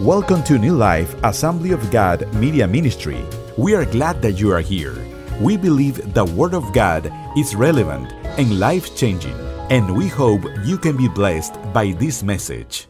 [0.00, 3.24] Welcome to New Life Assembly of God Media Ministry.
[3.56, 4.94] We are glad that you are here.
[5.40, 9.32] We believe the Word of God is relevant and life changing,
[9.70, 12.88] and we hope you can be blessed by this message.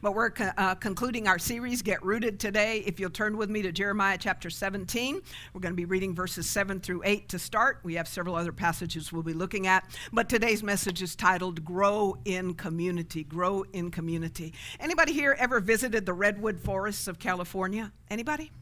[0.00, 2.82] But we're co- uh, concluding our series, Get Rooted, today.
[2.86, 5.20] If you'll turn with me to Jeremiah chapter 17,
[5.52, 7.80] we're going to be reading verses 7 through 8 to start.
[7.82, 9.88] We have several other passages we'll be looking at.
[10.12, 13.24] But today's message is titled Grow in Community.
[13.24, 14.54] Grow in Community.
[14.78, 17.92] Anybody here ever visited the redwood forests of California?
[18.10, 18.52] Anybody?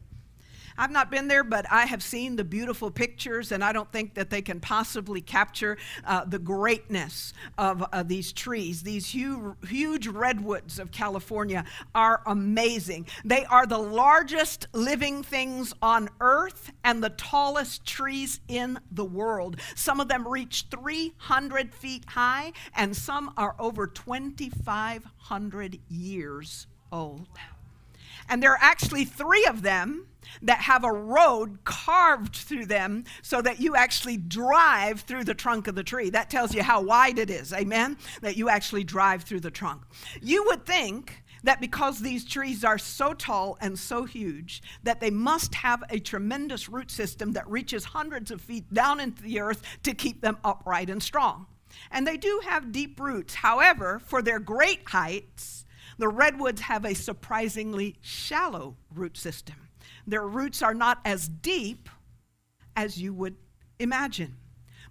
[0.77, 4.13] I've not been there, but I have seen the beautiful pictures, and I don't think
[4.13, 8.83] that they can possibly capture uh, the greatness of uh, these trees.
[8.83, 13.07] These huge, huge redwoods of California are amazing.
[13.25, 19.59] They are the largest living things on earth and the tallest trees in the world.
[19.75, 27.27] Some of them reach 300 feet high, and some are over 2,500 years old.
[28.29, 30.07] And there are actually three of them
[30.41, 35.67] that have a road carved through them so that you actually drive through the trunk
[35.67, 36.09] of the tree.
[36.09, 37.97] That tells you how wide it is, amen?
[38.21, 39.83] That you actually drive through the trunk.
[40.21, 45.11] You would think that because these trees are so tall and so huge that they
[45.11, 49.61] must have a tremendous root system that reaches hundreds of feet down into the earth
[49.83, 51.45] to keep them upright and strong.
[51.91, 53.35] And they do have deep roots.
[53.35, 55.65] However, for their great heights,
[55.97, 59.55] the redwoods have a surprisingly shallow root system.
[60.05, 61.89] Their roots are not as deep
[62.75, 63.35] as you would
[63.79, 64.37] imagine.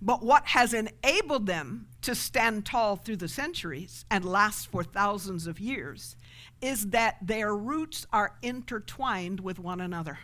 [0.02, 5.46] But what has enabled them to stand tall through the centuries and last for thousands
[5.46, 6.16] of years
[6.60, 10.18] is that their roots are intertwined with one another.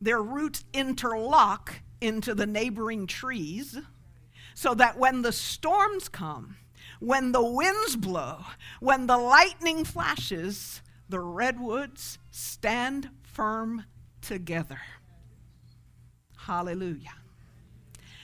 [0.00, 3.76] Their roots interlock into the neighboring trees
[4.54, 6.56] so that when the storms come,
[7.00, 8.38] when the winds blow,
[8.80, 13.84] when the lightning flashes, the redwoods stand firm
[14.20, 14.80] together.
[16.36, 17.14] Hallelujah.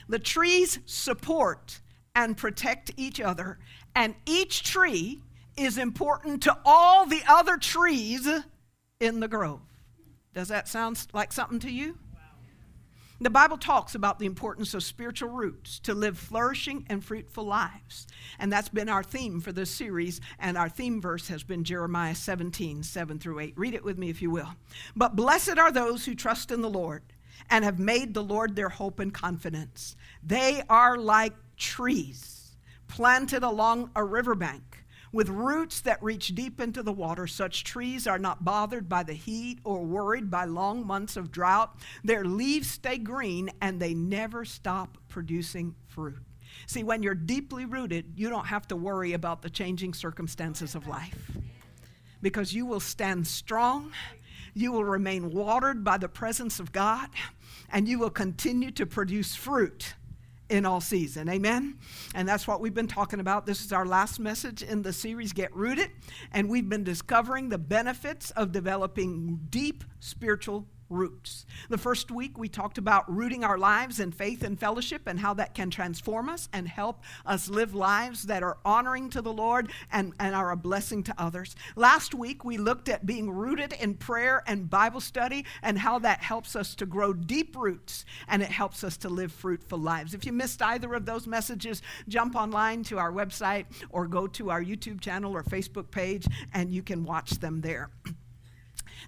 [0.09, 1.81] The trees support
[2.15, 3.59] and protect each other,
[3.95, 5.23] and each tree
[5.57, 8.29] is important to all the other trees
[9.01, 9.61] in the grove.
[10.35, 11.99] Does that sound like something to you?
[13.21, 18.09] The Bible talks about the importance of spiritual roots to live flourishing and fruitful lives.
[18.41, 20.21] And that's been our theme for this series.
[20.39, 23.55] And our theme verse has been Jeremiah 17, 7 through 8.
[23.57, 24.55] Read it with me if you will.
[24.97, 27.03] But blessed are those who trust in the Lord
[27.51, 29.97] and have made the Lord their hope and confidence.
[30.23, 32.57] They are like trees
[32.89, 34.74] planted along a riverbank
[35.15, 39.13] with roots that reach deep into the water, such trees are not bothered by the
[39.13, 41.79] heat or worried by long months of drought.
[42.03, 46.19] Their leaves stay green and they never stop producing fruit.
[46.67, 50.89] See, when you're deeply rooted, you don't have to worry about the changing circumstances of
[50.89, 51.31] life
[52.21, 53.93] because you will stand strong,
[54.53, 57.09] you will remain watered by the presence of God,
[57.71, 59.95] and you will continue to produce fruit
[60.49, 61.29] in all season.
[61.29, 61.79] Amen?
[62.15, 63.47] And that's what we've been talking about.
[63.47, 65.91] This is our last message in the series, Get Rooted.
[66.33, 71.47] And we've been discovering the benefits of developing deep spiritual roots.
[71.69, 75.35] The first week, we talked about rooting our lives in faith and fellowship and how
[75.35, 79.71] that can transform us and help us live lives that are honoring to the Lord
[79.91, 81.57] and, and are a blessing to others.
[81.77, 86.23] Last week, we looked at being rooted in prayer and Bible study and how that
[86.23, 90.15] helps us to grow deep roots and it helps us to live fruitful lives.
[90.15, 94.51] If you missed either of those messages, jump online to our website or go to
[94.51, 97.91] our YouTube channel or Facebook page and you can watch them there.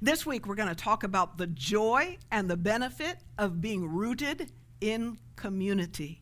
[0.02, 4.52] This week, we're going to talk about the joy and the benefit of being rooted
[4.78, 6.20] in community,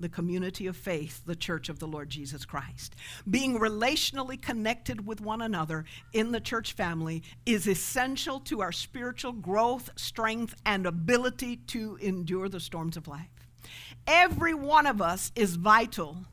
[0.00, 2.94] the community of faith, the church of the Lord Jesus Christ.
[3.28, 5.84] Being relationally connected with one another
[6.14, 12.48] in the church family is essential to our spiritual growth, strength, and ability to endure
[12.48, 13.28] the storms of life.
[14.06, 16.24] Every one of us is vital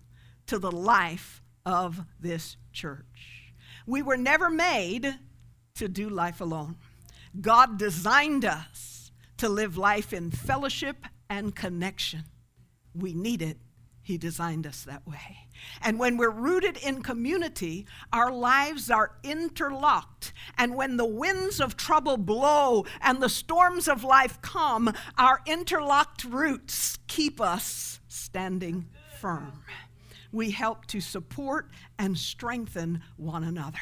[0.47, 3.53] to the life of this church.
[3.85, 5.17] We were never made
[5.81, 6.75] to do life alone.
[7.41, 12.25] God designed us to live life in fellowship and connection.
[12.93, 13.57] We need it.
[14.03, 15.47] He designed us that way.
[15.81, 20.33] And when we're rooted in community, our lives are interlocked.
[20.55, 26.23] And when the winds of trouble blow and the storms of life come, our interlocked
[26.25, 28.85] roots keep us standing
[29.19, 29.63] firm.
[30.31, 33.79] We help to support and strengthen one another.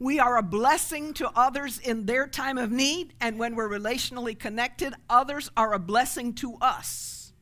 [0.00, 4.38] We are a blessing to others in their time of need, and when we're relationally
[4.38, 7.32] connected, others are a blessing to us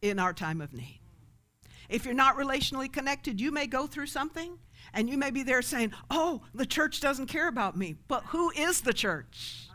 [0.00, 1.00] in our time of need.
[1.88, 4.58] If you're not relationally connected, you may go through something,
[4.94, 7.96] And you may be there saying, Oh, the church doesn't care about me.
[8.08, 9.68] But who is the church?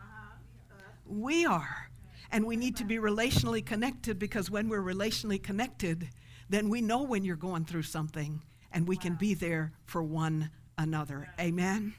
[1.06, 1.90] We are.
[2.32, 6.08] And we need to be relationally connected because when we're relationally connected,
[6.48, 8.42] then we know when you're going through something
[8.72, 11.28] and we can be there for one another.
[11.38, 11.94] Amen.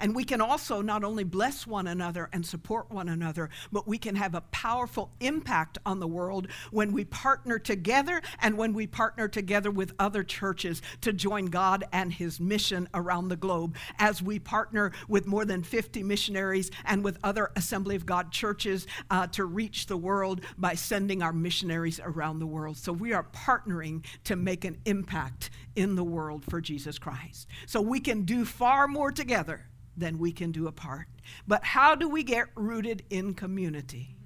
[0.00, 3.98] And we can also not only bless one another and support one another, but we
[3.98, 8.86] can have a powerful impact on the world when we partner together and when we
[8.86, 13.76] partner together with other churches to join God and His mission around the globe.
[13.98, 18.86] As we partner with more than 50 missionaries and with other Assembly of God churches
[19.10, 22.76] uh, to reach the world by sending our missionaries around the world.
[22.76, 27.46] So we are partnering to make an impact in the world for Jesus Christ.
[27.66, 31.06] So we can do far more together than we can do apart.
[31.46, 34.16] But how do we get rooted in community?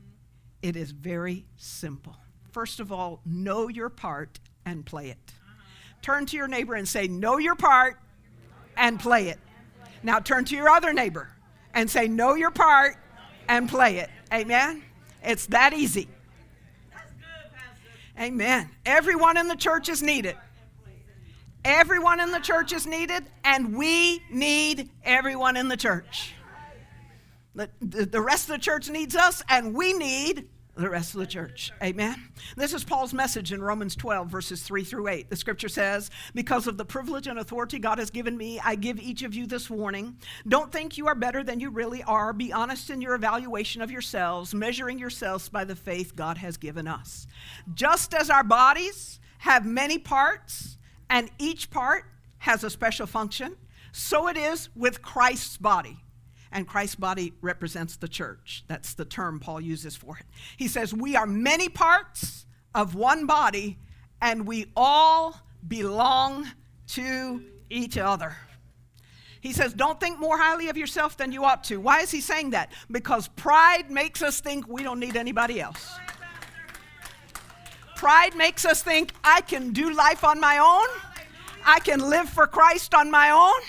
[0.62, 2.16] It is very simple.
[2.52, 5.32] First of all, know your part and play it.
[6.00, 7.98] Turn to your neighbor and say, Know your part
[8.76, 9.38] and play it.
[10.02, 11.28] Now turn to your other neighbor
[11.74, 12.96] and say, Know your part
[13.46, 14.08] and play it.
[14.32, 14.82] Amen?
[15.22, 16.08] It's that easy.
[18.18, 18.70] Amen.
[18.86, 20.36] Everyone in the church is needed.
[21.64, 26.34] Everyone in the church is needed, and we need everyone in the church.
[27.54, 31.26] The, the rest of the church needs us, and we need the rest of the
[31.26, 31.70] church.
[31.82, 32.16] Amen.
[32.56, 35.28] This is Paul's message in Romans 12, verses 3 through 8.
[35.28, 38.98] The scripture says, Because of the privilege and authority God has given me, I give
[38.98, 40.16] each of you this warning.
[40.48, 42.32] Don't think you are better than you really are.
[42.32, 46.88] Be honest in your evaluation of yourselves, measuring yourselves by the faith God has given
[46.88, 47.26] us.
[47.74, 50.78] Just as our bodies have many parts,
[51.12, 52.06] and each part
[52.38, 53.54] has a special function.
[53.92, 55.98] So it is with Christ's body.
[56.50, 58.64] And Christ's body represents the church.
[58.66, 60.24] That's the term Paul uses for it.
[60.56, 63.78] He says, We are many parts of one body,
[64.20, 66.46] and we all belong
[66.88, 68.36] to each other.
[69.40, 71.76] He says, Don't think more highly of yourself than you ought to.
[71.78, 72.72] Why is he saying that?
[72.90, 75.94] Because pride makes us think we don't need anybody else.
[78.02, 80.88] Pride makes us think I can do life on my own.
[81.64, 83.60] I can live for Christ on my own.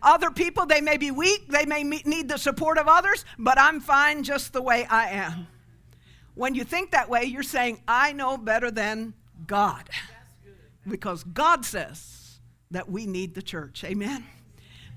[0.00, 3.80] Other people, they may be weak, they may need the support of others, but I'm
[3.80, 5.46] fine just the way I am.
[6.34, 9.12] When you think that way, you're saying, I know better than
[9.46, 9.90] God.
[10.88, 12.40] Because God says
[12.70, 13.84] that we need the church.
[13.84, 14.24] Amen?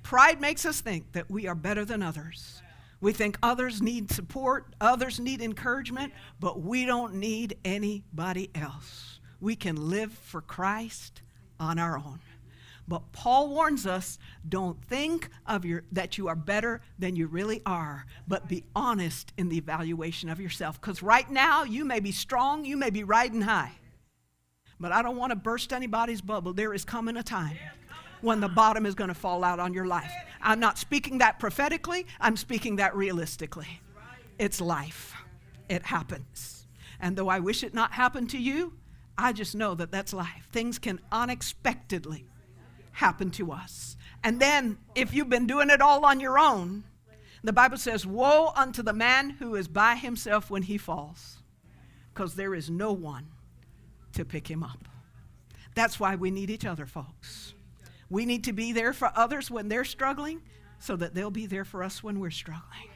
[0.03, 2.61] Pride makes us think that we are better than others.
[3.05, 9.19] We think others need support, others need encouragement, but we don't need anybody else.
[9.39, 11.21] We can live for Christ
[11.59, 12.17] on our own.
[12.87, 14.17] But Paul warns us
[14.49, 19.33] don't think of your, that you are better than you really are, but be honest
[19.37, 20.81] in the evaluation of yourself.
[20.81, 23.73] Because right now, you may be strong, you may be riding high.
[24.79, 26.53] But I don't want to burst anybody's bubble.
[26.53, 27.59] There is coming a time
[28.21, 30.11] when the bottom is going to fall out on your life.
[30.41, 33.81] I'm not speaking that prophetically, I'm speaking that realistically.
[34.37, 35.13] It's life,
[35.69, 36.67] it happens.
[36.99, 38.73] And though I wish it not happened to you,
[39.17, 40.47] I just know that that's life.
[40.51, 42.25] Things can unexpectedly
[42.91, 43.97] happen to us.
[44.23, 46.83] And then, if you've been doing it all on your own,
[47.43, 51.37] the Bible says, Woe unto the man who is by himself when he falls,
[52.13, 53.27] because there is no one
[54.13, 54.87] to pick him up.
[55.75, 57.53] That's why we need each other, folks.
[58.09, 60.41] We need to be there for others when they're struggling
[60.79, 62.89] so that they'll be there for us when we're struggling.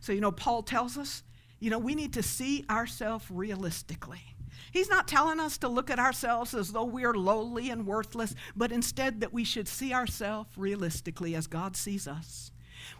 [0.00, 1.22] So, you know, Paul tells us,
[1.60, 4.22] you know, we need to see ourselves realistically.
[4.70, 8.34] He's not telling us to look at ourselves as though we are lowly and worthless,
[8.56, 12.50] but instead that we should see ourselves realistically as God sees us.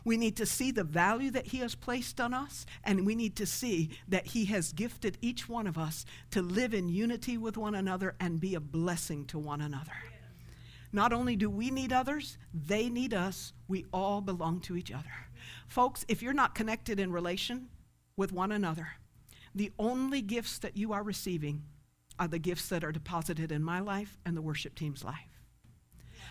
[0.04, 3.36] We need to see the value that He has placed on us, and we need
[3.36, 7.56] to see that He has gifted each one of us to live in unity with
[7.56, 9.92] one another and be a blessing to one another.
[10.92, 13.52] Not only do we need others, they need us.
[13.66, 15.10] We all belong to each other.
[15.66, 17.68] Folks, if you're not connected in relation
[18.16, 18.88] with one another,
[19.54, 21.64] the only gifts that you are receiving
[22.18, 25.42] are the gifts that are deposited in my life and the worship team's life.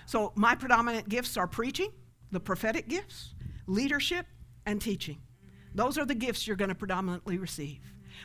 [0.06, 1.92] So, my predominant gifts are preaching,
[2.32, 3.36] the prophetic gifts,
[3.68, 4.26] leadership,
[4.66, 5.22] and teaching.
[5.76, 7.80] Those are the gifts you're going to predominantly receive.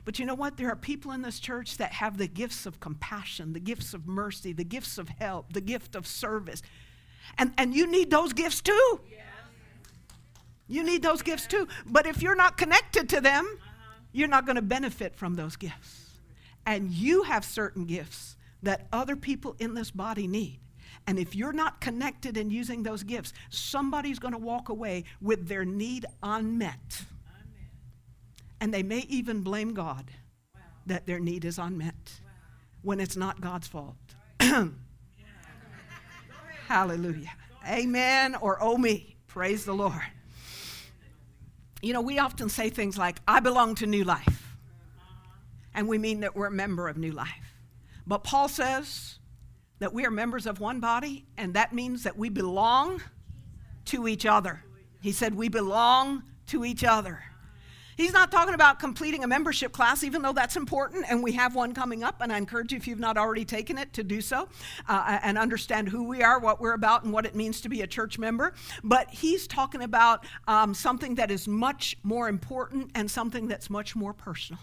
[0.05, 0.57] But you know what?
[0.57, 4.07] There are people in this church that have the gifts of compassion, the gifts of
[4.07, 6.63] mercy, the gifts of help, the gift of service.
[7.39, 9.01] And, and you need those gifts too.
[10.69, 11.69] You need those gifts too.
[11.87, 13.59] But if you're not connected to them,
[14.13, 16.11] you're not going to benefit from those gifts.
[16.67, 20.61] And you have certain gifts that other people in this body need.
[21.07, 25.49] And if you're not connected in using those gifts, somebody's going to walk away with
[25.49, 27.05] their need unmet.
[28.63, 30.09] And they may even blame God
[30.55, 30.61] wow.
[30.87, 32.31] that their need is unmet wow.
[32.83, 33.97] when it's not God's fault.
[36.69, 37.33] Hallelujah.
[37.69, 39.17] Amen or oh me.
[39.27, 40.01] Praise the Lord.
[41.83, 44.57] You know, we often say things like, I belong to New Life.
[45.75, 47.57] And we mean that we're a member of New Life.
[48.07, 49.19] But Paul says
[49.81, 53.03] that we are members of one body, and that means that we belong
[53.87, 54.63] to each other.
[55.01, 57.25] He said, We belong to each other.
[57.97, 61.55] He's not talking about completing a membership class, even though that's important, and we have
[61.55, 62.21] one coming up.
[62.21, 64.49] And I encourage you, if you've not already taken it, to do so
[64.89, 67.83] uh, and understand who we are, what we're about, and what it means to be
[67.83, 68.55] a church member.
[68.83, 73.95] But he's talking about um, something that is much more important and something that's much
[73.95, 74.63] more personal.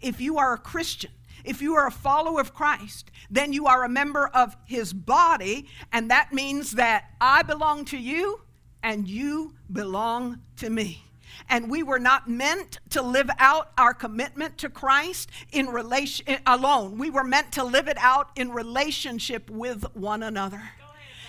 [0.00, 1.10] If you are a Christian,
[1.44, 5.68] if you are a follower of Christ, then you are a member of his body,
[5.92, 8.42] and that means that I belong to you
[8.82, 11.04] and you belong to me.
[11.48, 16.38] And we were not meant to live out our commitment to Christ in relation eh,
[16.46, 16.98] alone.
[16.98, 20.62] We were meant to live it out in relationship with one another.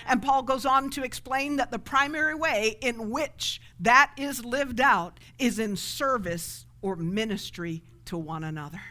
[0.08, 4.82] And Paul goes on to explain that the primary way in which that is lived
[4.82, 8.82] out is in service or ministry to one another.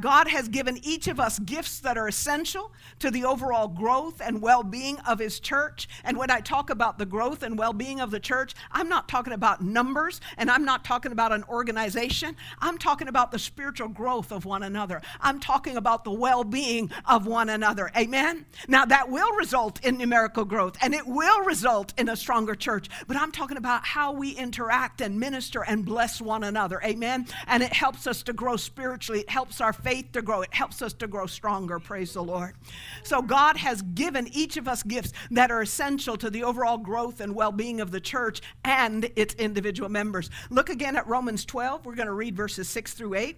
[0.00, 4.40] God has given each of us gifts that are essential to the overall growth and
[4.40, 5.88] well being of His church.
[6.04, 9.08] And when I talk about the growth and well being of the church, I'm not
[9.08, 12.36] talking about numbers and I'm not talking about an organization.
[12.60, 15.02] I'm talking about the spiritual growth of one another.
[15.20, 17.90] I'm talking about the well being of one another.
[17.96, 18.46] Amen?
[18.68, 22.88] Now, that will result in numerical growth and it will result in a stronger church.
[23.06, 26.80] But I'm talking about how we interact and minister and bless one another.
[26.82, 27.26] Amen?
[27.46, 30.42] And it helps us to grow spiritually, it helps our faith to grow.
[30.42, 32.54] It helps us to grow stronger, praise the Lord.
[33.02, 37.20] So, God has given each of us gifts that are essential to the overall growth
[37.20, 40.30] and well being of the church and its individual members.
[40.50, 41.84] Look again at Romans 12.
[41.86, 43.36] We're going to read verses 6 through 8.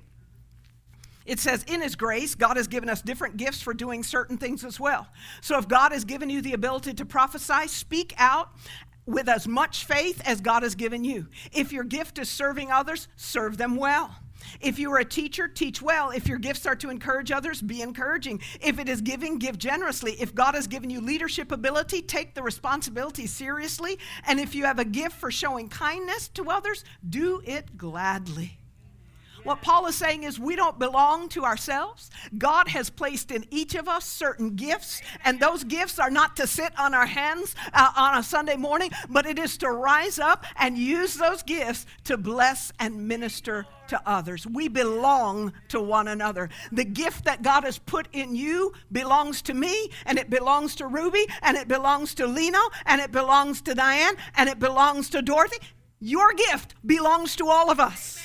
[1.27, 4.65] It says, In His grace, God has given us different gifts for doing certain things
[4.65, 5.09] as well.
[5.41, 8.51] So if God has given you the ability to prophesy, speak out
[9.07, 11.29] with as much faith as God has given you.
[11.53, 14.15] If your gift is serving others, serve them well.
[14.61, 16.11] If you are a teacher, teach well.
[16.11, 18.41] If your gifts are to encourage others, be encouraging.
[18.61, 20.13] If it is giving, give generously.
[20.21, 23.99] If God has given you leadership ability, take the responsibility seriously.
[24.27, 28.59] And if you have a gift for showing kindness to others, do it gladly.
[29.45, 32.11] What Paul is saying is we don't belong to ourselves.
[32.39, 36.47] God has placed in each of us certain gifts, and those gifts are not to
[36.47, 40.47] sit on our hands uh, on a Sunday morning, but it is to rise up
[40.57, 44.47] and use those gifts to bless and minister to others.
[44.47, 46.49] We belong to one another.
[46.73, 50.87] The gift that God has put in you belongs to me, and it belongs to
[50.87, 55.23] Ruby, and it belongs to Lino, and it belongs to Diane, and it belongs to
[55.23, 55.59] Dorothy.
[56.01, 58.23] Your gift belongs to all of us.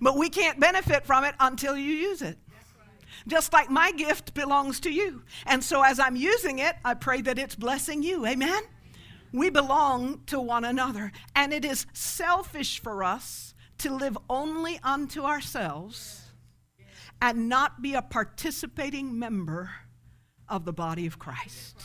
[0.00, 2.38] But we can't benefit from it until you use it.
[3.26, 5.22] Just like my gift belongs to you.
[5.46, 8.24] And so as I'm using it, I pray that it's blessing you.
[8.26, 8.62] Amen?
[9.32, 11.12] We belong to one another.
[11.34, 13.47] And it is selfish for us
[13.78, 16.22] to live only unto ourselves
[17.20, 19.70] and not be a participating member
[20.48, 21.80] of the body of Christ.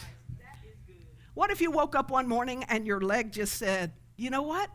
[1.33, 4.69] What if you woke up one morning and your leg just said, you know what?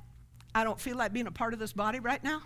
[0.54, 2.42] I don't feel like being a part of this body right now.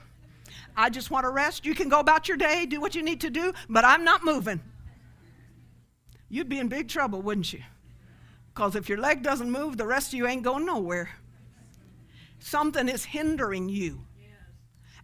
[0.76, 1.64] I just want to rest.
[1.64, 4.23] You can go about your day, do what you need to do, but I'm not
[4.25, 4.61] moving.
[6.29, 7.62] You'd be in big trouble, wouldn't you?
[8.55, 11.11] Because if your leg doesn't move, the rest of you ain't going nowhere.
[12.38, 14.05] Something is hindering you.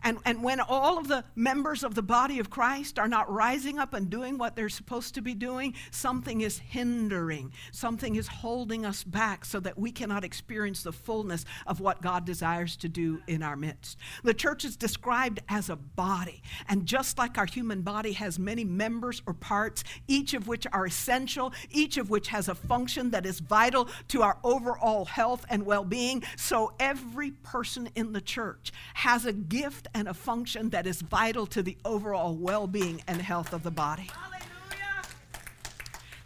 [0.05, 3.78] And, and when all of the members of the body of Christ are not rising
[3.78, 7.52] up and doing what they're supposed to be doing, something is hindering.
[7.73, 12.25] Something is holding us back so that we cannot experience the fullness of what God
[12.25, 13.99] desires to do in our midst.
[14.23, 16.43] The church is described as a body.
[16.69, 20.87] And just like our human body has many members or parts, each of which are
[20.87, 25.67] essential, each of which has a function that is vital to our overall health and
[25.67, 30.87] well being, so every person in the church has a gift and a function that
[30.87, 34.11] is vital to the overall well being and health of the body.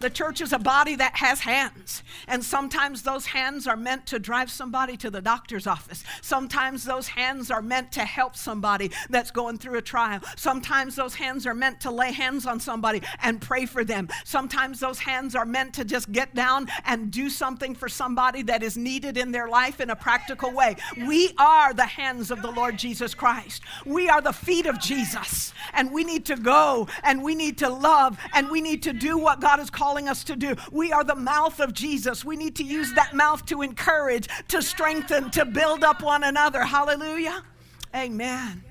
[0.02, 2.02] The church is a body that has hands.
[2.26, 6.02] And sometimes those hands are meant to drive somebody to the doctor's office.
[6.20, 10.20] Sometimes those hands are meant to help somebody that's going through a trial.
[10.36, 14.08] Sometimes those hands are meant to lay hands on somebody and pray for them.
[14.24, 18.64] Sometimes those hands are meant to just get down and do something for somebody that
[18.64, 20.74] is needed in their life in a practical way.
[21.06, 23.62] We are the hands of the Lord Jesus Christ.
[23.86, 25.54] We are the feet of Jesus.
[25.74, 29.16] And we need to go and we need to love and we need to do
[29.16, 30.56] what God has called calling us to do.
[30.70, 32.24] We are the mouth of Jesus.
[32.24, 36.64] We need to use that mouth to encourage, to strengthen, to build up one another.
[36.64, 37.42] Hallelujah.
[37.94, 38.64] Amen.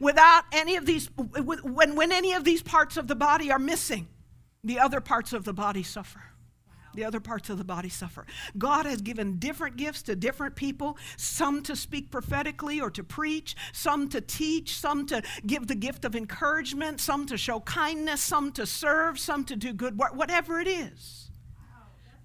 [0.00, 4.08] Without any of these, when, when any of these parts of the body are missing,
[4.64, 6.20] the other parts of the body suffer.
[6.94, 8.26] The other parts of the body suffer.
[8.58, 13.56] God has given different gifts to different people, some to speak prophetically or to preach,
[13.72, 18.52] some to teach, some to give the gift of encouragement, some to show kindness, some
[18.52, 21.30] to serve, some to do good work, whatever it is.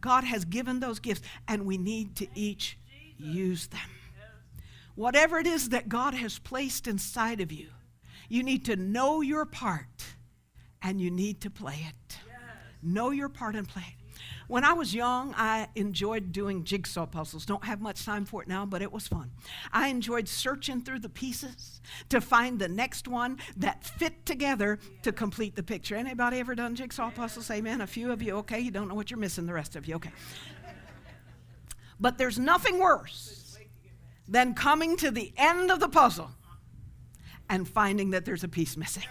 [0.02, 2.78] God has given those gifts, and we need to each
[3.18, 3.80] use them.
[4.96, 7.70] Whatever it is that God has placed inside of you,
[8.30, 10.06] you need to know your part
[10.82, 12.20] and you need to play it.
[12.82, 13.95] Know your part and play it.
[14.48, 17.46] When I was young, I enjoyed doing jigsaw puzzles.
[17.46, 19.32] Don't have much time for it now, but it was fun.
[19.72, 25.12] I enjoyed searching through the pieces to find the next one that fit together to
[25.12, 25.96] complete the picture.
[25.96, 27.50] Anybody ever done jigsaw puzzles?
[27.50, 27.82] Amen.
[27.82, 28.60] A few of you, okay.
[28.60, 30.12] You don't know what you're missing, the rest of you, okay.
[32.00, 33.58] But there's nothing worse
[34.28, 36.30] than coming to the end of the puzzle
[37.50, 39.04] and finding that there's a piece missing.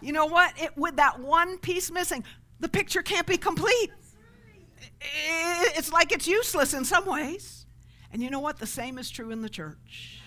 [0.00, 0.52] You know what?
[0.60, 2.24] It, with that one piece missing,
[2.60, 3.90] the picture can't be complete.
[5.76, 7.66] It's like it's useless in some ways.
[8.12, 8.58] And you know what?
[8.58, 10.20] The same is true in the church.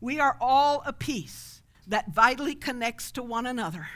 [0.00, 3.88] We are all a piece that vitally connects to one another.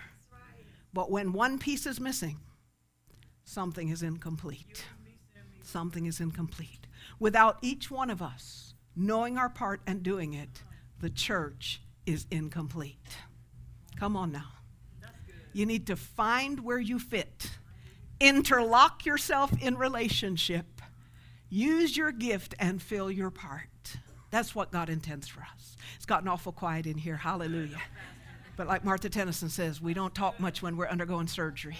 [0.92, 2.38] But when one piece is missing,
[3.44, 4.84] something is incomplete.
[5.62, 6.86] Something is incomplete.
[7.18, 10.62] Without each one of us knowing our part and doing it,
[11.00, 13.16] the church is incomplete.
[13.96, 14.48] Come on now.
[15.52, 17.50] You need to find where you fit
[18.22, 20.80] interlock yourself in relationship,
[21.50, 23.68] use your gift, and fill your part.
[24.30, 25.76] That's what God intends for us.
[25.96, 27.16] It's gotten awful quiet in here.
[27.16, 27.80] Hallelujah.
[28.56, 31.76] But like Martha Tennyson says, we don't talk much when we're undergoing surgery.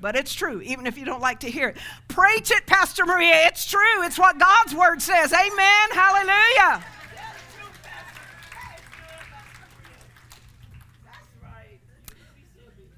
[0.00, 1.78] But it's true, even if you don't like to hear it.
[2.06, 3.46] Preach it, Pastor Maria.
[3.46, 4.02] It's true.
[4.02, 5.32] It's what God's word says.
[5.32, 5.90] Amen.
[5.90, 6.84] Hallelujah.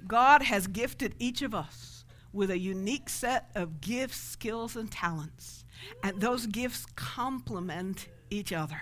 [0.08, 1.87] God has gifted each of us
[2.32, 5.64] with a unique set of gifts, skills, and talents.
[6.02, 8.80] And those gifts complement each other.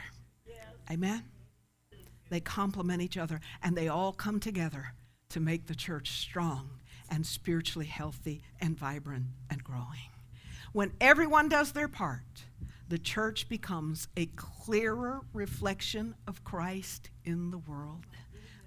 [0.91, 1.25] Amen?
[2.31, 4.93] They complement each other, and they all come together
[5.31, 6.71] to make the church strong
[7.09, 10.11] and spiritually healthy and vibrant and growing.
[10.73, 12.45] When everyone does their part,
[12.89, 18.05] the church becomes a clearer reflection of Christ in the world,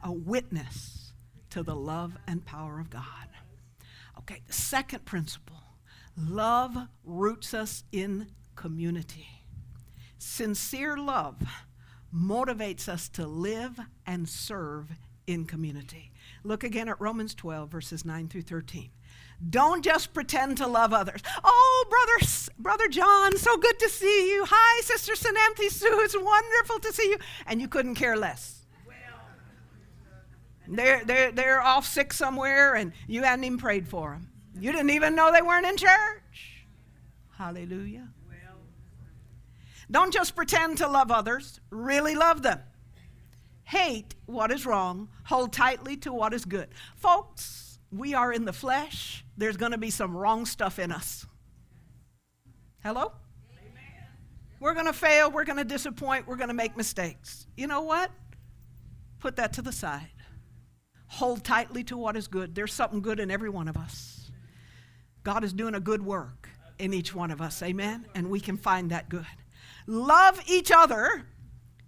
[0.03, 1.13] a witness
[1.51, 3.28] to the love and power of God.
[4.19, 5.55] Okay, the second principle
[6.17, 9.27] love roots us in community.
[10.17, 11.37] Sincere love
[12.13, 14.91] motivates us to live and serve
[15.27, 16.11] in community.
[16.43, 18.89] Look again at Romans 12, verses 9 through 13.
[19.49, 21.21] Don't just pretend to love others.
[21.43, 24.45] Oh, brother, brother John, so good to see you.
[24.49, 27.17] Hi, sister Sananthi Sue, it's wonderful to see you.
[27.47, 28.58] And you couldn't care less.
[30.69, 34.29] They're, they're, they're off sick somewhere and you hadn't even prayed for them.
[34.59, 36.65] You didn't even know they weren't in church.
[37.37, 38.07] Hallelujah.
[38.27, 38.57] Well.
[39.89, 42.59] Don't just pretend to love others, really love them.
[43.63, 46.67] Hate what is wrong, hold tightly to what is good.
[46.95, 49.25] Folks, we are in the flesh.
[49.37, 51.25] There's going to be some wrong stuff in us.
[52.83, 53.11] Hello?
[53.59, 54.07] Amen.
[54.59, 57.47] We're going to fail, we're going to disappoint, we're going to make mistakes.
[57.57, 58.11] You know what?
[59.19, 60.09] Put that to the side.
[61.09, 62.55] Hold tightly to what is good.
[62.55, 64.31] There's something good in every one of us.
[65.23, 67.61] God is doing a good work in each one of us.
[67.61, 68.05] Amen?
[68.15, 69.25] And we can find that good.
[69.85, 71.25] Love each other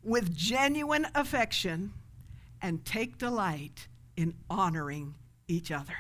[0.04, 1.94] with genuine affection
[2.62, 5.16] and take delight in honoring
[5.48, 5.96] each other.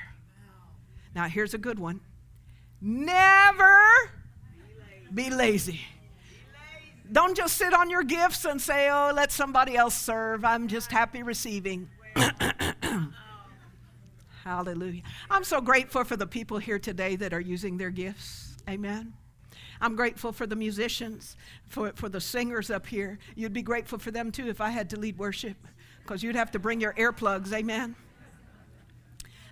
[1.13, 2.01] Now, here's a good one
[2.83, 3.79] never
[5.13, 5.81] be lazy.
[7.11, 10.45] Don't just sit on your gifts and say, oh, let somebody else serve.
[10.45, 11.89] I'm just happy receiving.
[14.43, 15.03] Hallelujah.
[15.29, 18.57] I'm so grateful for the people here today that are using their gifts.
[18.67, 19.13] Amen.
[19.79, 21.35] I'm grateful for the musicians,
[21.67, 23.19] for, for the singers up here.
[23.35, 25.57] You'd be grateful for them too if I had to lead worship,
[26.03, 27.53] because you'd have to bring your earplugs.
[27.53, 27.95] Amen.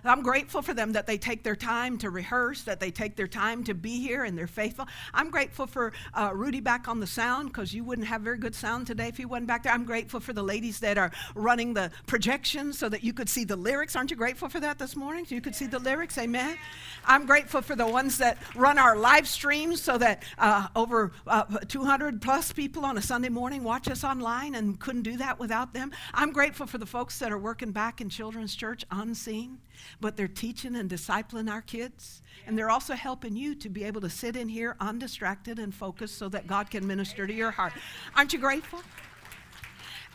[0.04, 3.28] I'm grateful for them that they take their time to rehearse, that they take their
[3.28, 4.86] time to be here and they're faithful.
[5.12, 8.54] I'm grateful for uh, Rudy back on the sound because you wouldn't have very good
[8.54, 9.72] sound today if he wasn't back there.
[9.72, 13.44] I'm grateful for the ladies that are running the projections so that you could see
[13.44, 13.96] the lyrics.
[13.96, 15.26] Aren't you grateful for that this morning?
[15.26, 16.16] So you could see the lyrics.
[16.18, 16.56] Amen.
[17.04, 21.44] I'm grateful for the ones that run our live streams so that uh, over uh,
[21.68, 25.74] 200 plus people on a Sunday morning watch us online and couldn't do that without
[25.74, 25.92] them.
[26.14, 29.58] I'm grateful for the folks that are working back in Children's Church unseen
[30.00, 32.22] but they're teaching and discipling our kids.
[32.46, 36.18] And they're also helping you to be able to sit in here undistracted and focused
[36.18, 37.72] so that God can minister to your heart.
[38.16, 38.82] Aren't you grateful?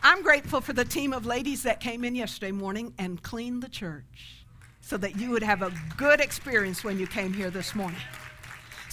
[0.02, 3.68] I'm grateful for the team of ladies that came in yesterday morning and cleaned the
[3.68, 4.44] church.
[4.86, 7.98] so that you would have a good experience when you came here this morning.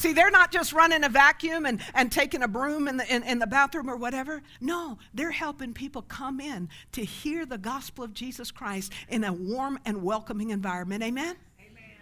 [0.03, 3.23] See, they're not just running a vacuum and, and taking a broom in the, in,
[3.23, 4.41] in the bathroom or whatever.
[4.59, 9.31] No, they're helping people come in to hear the gospel of Jesus Christ in a
[9.31, 11.03] warm and welcoming environment.
[11.03, 11.37] Amen?
[11.57, 11.95] Amen.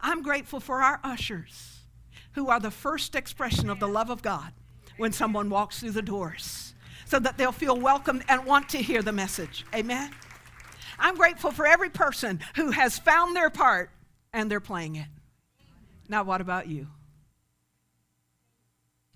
[0.00, 1.80] I'm grateful for our ushers
[2.34, 4.52] who are the first expression of the love of God
[4.96, 6.72] when someone walks through the doors
[7.04, 9.66] so that they'll feel welcomed and want to hear the message.
[9.74, 10.12] Amen?
[11.00, 13.90] I'm grateful for every person who has found their part
[14.32, 15.08] and they're playing it.
[16.08, 16.86] Now, what about you?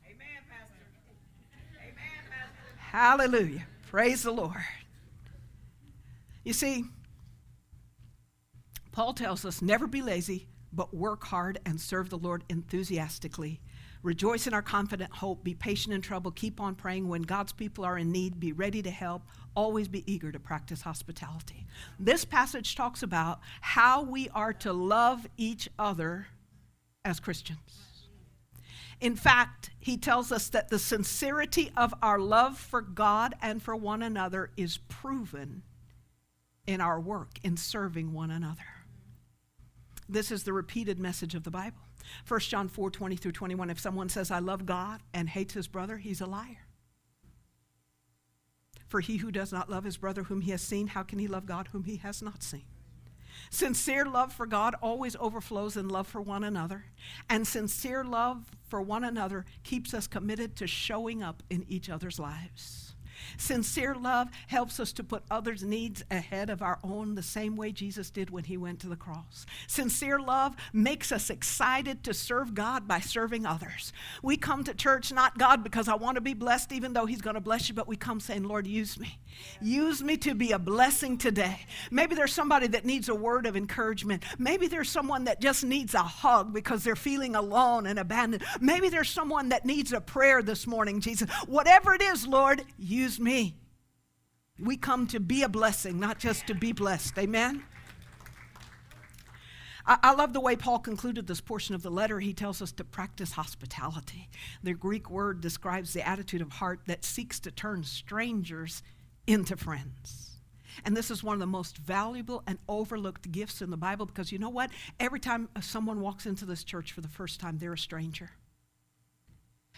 [0.05, 0.75] Amen, Pastor.
[1.81, 1.95] Amen,
[2.29, 2.79] Pastor.
[2.79, 3.67] Hallelujah.
[3.87, 4.57] Praise the Lord.
[6.45, 6.85] You see,
[8.93, 13.61] Paul tells us never be lazy, but work hard and serve the Lord enthusiastically.
[14.03, 15.45] Rejoice in our confident hope.
[15.45, 16.31] Be patient in trouble.
[16.31, 17.07] Keep on praying.
[17.07, 19.23] When God's people are in need, be ready to help.
[19.55, 21.67] Always be eager to practice hospitality.
[21.99, 26.29] This passage talks about how we are to love each other
[27.05, 27.59] as Christians.
[29.01, 33.75] In fact, he tells us that the sincerity of our love for God and for
[33.75, 35.63] one another is proven
[36.67, 38.61] in our work in serving one another.
[40.09, 41.79] This is the repeated message of the Bible.
[42.27, 43.71] 1 John 4 20 through 21.
[43.71, 46.67] If someone says, I love God and hates his brother, he's a liar.
[48.87, 51.29] For he who does not love his brother whom he has seen, how can he
[51.29, 52.65] love God whom he has not seen?
[53.49, 56.85] Sincere love for God always overflows in love for one another,
[57.29, 62.19] and sincere love for one another keeps us committed to showing up in each other's
[62.19, 62.90] lives.
[63.37, 67.73] Sincere love helps us to put others' needs ahead of our own, the same way
[67.73, 69.47] Jesus did when he went to the cross.
[69.67, 73.93] Sincere love makes us excited to serve God by serving others.
[74.23, 77.21] We come to church not God because I want to be blessed, even though he's
[77.21, 79.19] going to bless you, but we come saying, Lord, use me.
[79.61, 81.61] Use me to be a blessing today.
[81.91, 84.25] Maybe there's somebody that needs a word of encouragement.
[84.39, 88.45] Maybe there's someone that just needs a hug because they're feeling alone and abandoned.
[88.61, 91.31] Maybe there's someone that needs a prayer this morning, Jesus.
[91.47, 93.57] Whatever it is, Lord, use me.
[94.59, 97.19] We come to be a blessing, not just to be blessed.
[97.19, 97.63] Amen?
[99.87, 102.21] I, I, love the way Paul concluded this portion of the letter.
[102.21, 104.29] He tells us to practice hospitality.
[104.63, 108.83] The Greek word describes the attitude of heart that seeks to turn strangers
[109.27, 110.31] into friends.
[110.85, 114.31] And this is one of the most valuable and overlooked gifts in the Bible because
[114.31, 114.71] you know what?
[114.99, 118.31] Every time someone walks into this church for the first time, they're a stranger.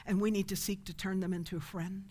[0.07, 2.05] And we need to seek to turn them into a friend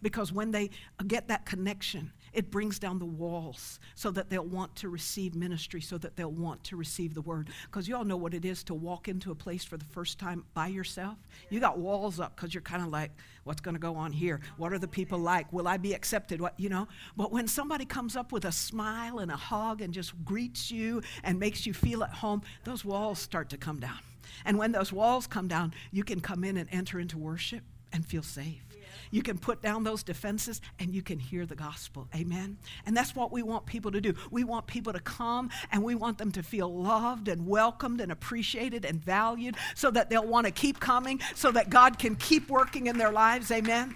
[0.00, 0.70] because when they
[1.06, 5.80] get that connection, it brings down the walls so that they'll want to receive ministry,
[5.80, 7.50] so that they'll want to receive the word.
[7.66, 10.18] Because you all know what it is to walk into a place for the first
[10.18, 11.18] time by yourself.
[11.50, 13.10] You got walls up because you're kind of like,
[13.44, 14.40] what's going to go on here?
[14.56, 15.52] What are the people like?
[15.52, 16.40] Will I be accepted?
[16.40, 16.88] What you know?
[17.16, 21.02] But when somebody comes up with a smile and a hug and just greets you
[21.22, 23.98] and makes you feel at home, those walls start to come down.
[24.46, 28.06] And when those walls come down, you can come in and enter into worship and
[28.06, 28.64] feel safe.
[29.12, 32.08] You can put down those defenses and you can hear the gospel.
[32.16, 32.56] Amen.
[32.86, 34.14] And that's what we want people to do.
[34.30, 38.10] We want people to come and we want them to feel loved and welcomed and
[38.10, 42.48] appreciated and valued so that they'll want to keep coming, so that God can keep
[42.48, 43.50] working in their lives.
[43.50, 43.94] Amen.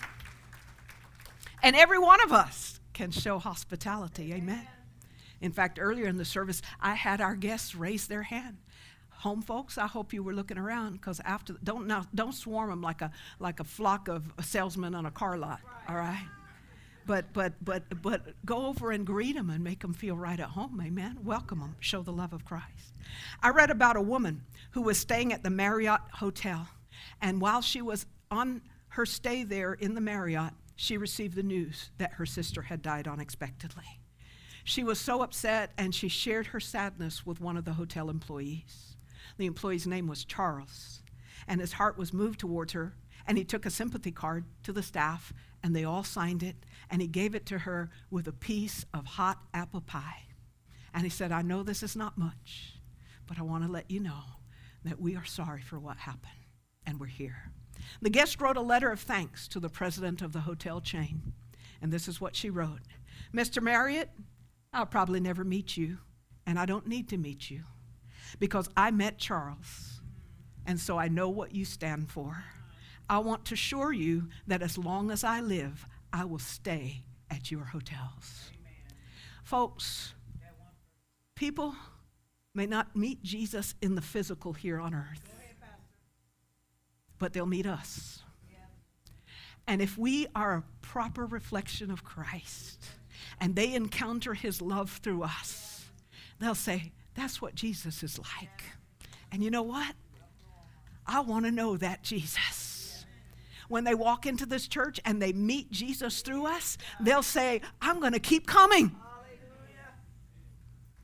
[1.62, 4.34] And every one of us can show hospitality.
[4.34, 4.68] Amen.
[5.40, 8.58] In fact, earlier in the service, I had our guests raise their hand
[9.18, 12.82] home folks i hope you were looking around because after don't now don't swarm them
[12.82, 15.90] like a like a flock of salesmen on a car lot right.
[15.90, 16.26] all right?
[17.06, 20.48] But but but but go over and greet them and make them feel right at
[20.48, 21.18] home amen?
[21.22, 22.94] Welcome them show the love of christ.
[23.42, 26.68] I read about a woman who was staying at the marriott hotel
[27.22, 31.90] and while she was on her stay there in the marriott she received the news
[31.98, 34.00] that her sister had died unexpectedly.
[34.64, 38.95] She was so upset and she shared her sadness with one of the hotel employees
[39.36, 41.02] the employee's name was Charles,
[41.46, 42.94] and his heart was moved towards her,
[43.26, 46.56] and he took a sympathy card to the staff, and they all signed it,
[46.90, 50.22] and he gave it to her with a piece of hot apple pie.
[50.94, 52.80] And he said, I know this is not much,
[53.26, 54.22] but I want to let you know
[54.84, 56.32] that we are sorry for what happened,
[56.86, 57.50] and we're here.
[58.00, 61.32] The guest wrote a letter of thanks to the president of the hotel chain,
[61.82, 62.80] and this is what she wrote
[63.34, 63.62] Mr.
[63.62, 64.10] Marriott,
[64.72, 65.98] I'll probably never meet you,
[66.46, 67.64] and I don't need to meet you
[68.38, 70.00] because I met Charles,
[70.66, 72.44] and so I know what you stand for.
[73.08, 77.50] I want to assure you that as long as I live, I will stay at
[77.50, 78.50] your hotels.
[78.52, 78.98] Amen.
[79.44, 80.14] Folks,
[81.34, 81.74] people
[82.54, 85.34] may not meet Jesus in the physical here on earth,
[87.18, 88.22] but they'll meet us.
[89.68, 92.84] And if we are a proper reflection of Christ
[93.40, 95.86] and they encounter his love through us,
[96.38, 98.62] they'll say, That's what Jesus is like.
[99.32, 99.94] And you know what?
[101.06, 103.04] I want to know that Jesus.
[103.68, 108.00] When they walk into this church and they meet Jesus through us, they'll say, I'm
[108.00, 108.94] going to keep coming.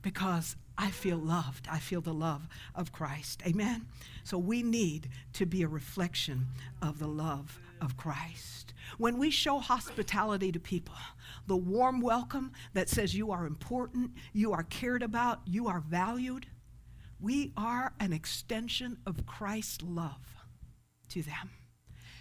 [0.01, 1.69] Because I feel loved.
[1.71, 3.43] I feel the love of Christ.
[3.47, 3.87] Amen?
[4.25, 6.47] So we need to be a reflection
[6.81, 8.73] of the love of Christ.
[8.97, 10.95] When we show hospitality to people,
[11.47, 16.47] the warm welcome that says you are important, you are cared about, you are valued,
[17.21, 20.45] we are an extension of Christ's love
[21.11, 21.51] to them.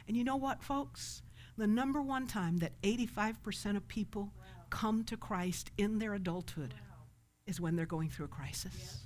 [0.07, 1.21] And you know what, folks?
[1.57, 4.63] The number one time that 85% of people wow.
[4.69, 7.05] come to Christ in their adulthood wow.
[7.45, 9.05] is when they're going through a crisis.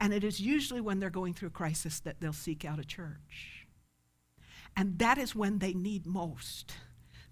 [0.00, 2.84] And it is usually when they're going through a crisis that they'll seek out a
[2.84, 3.53] church.
[4.76, 6.74] And that is when they need most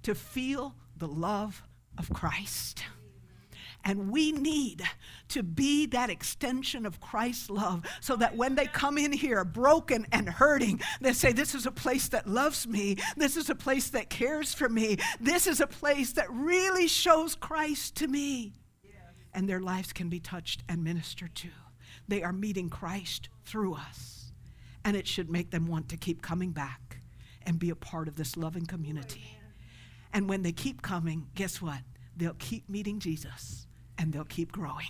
[0.02, 1.62] to feel the love
[1.98, 2.84] of Christ.
[3.84, 4.82] And we need
[5.28, 10.06] to be that extension of Christ's love so that when they come in here broken
[10.12, 12.96] and hurting, they say, This is a place that loves me.
[13.16, 14.98] This is a place that cares for me.
[15.20, 18.52] This is a place that really shows Christ to me.
[19.34, 21.48] And their lives can be touched and ministered to.
[22.06, 24.32] They are meeting Christ through us.
[24.84, 26.91] And it should make them want to keep coming back
[27.46, 29.38] and be a part of this loving community.
[30.12, 31.80] And when they keep coming, guess what?
[32.16, 33.66] They'll keep meeting Jesus
[33.98, 34.88] and they'll keep growing.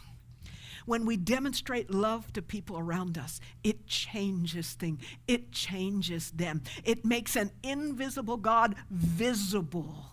[0.85, 5.01] When we demonstrate love to people around us, it changes things.
[5.29, 6.63] It changes them.
[6.85, 10.07] It makes an invisible God visible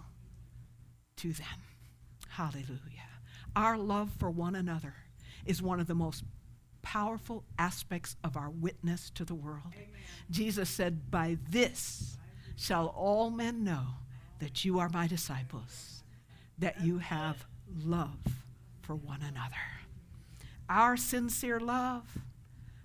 [1.18, 1.48] to them.
[2.30, 2.78] Hallelujah.
[3.56, 4.94] Our love for one another
[5.46, 6.24] is one of the most
[6.82, 9.74] powerful aspects of our witness to the world.
[9.74, 9.88] Amen.
[10.30, 12.18] Jesus said, By this
[12.60, 13.86] shall all men know
[14.40, 16.04] that you are my disciples,
[16.58, 17.46] that you have
[17.84, 18.20] love
[18.82, 19.56] four one another.
[20.68, 22.18] Our sincere love